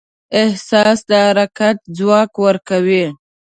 احساس 0.41 0.99
د 1.09 1.11
حرکت 1.25 1.77
ځواک 1.97 2.31
ورکوي. 2.45 3.05